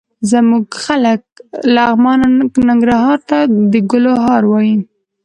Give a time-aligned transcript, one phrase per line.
[0.31, 1.21] زموږ خلک
[1.75, 2.31] لغمان او
[2.69, 3.37] ننګرهار ته
[3.71, 4.75] د ګل هار وايي.